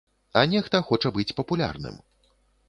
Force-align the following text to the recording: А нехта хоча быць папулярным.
А 0.39 0.41
нехта 0.53 0.81
хоча 0.87 1.11
быць 1.19 1.35
папулярным. 1.41 2.01